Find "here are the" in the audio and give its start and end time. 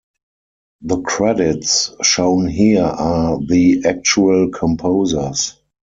2.47-3.83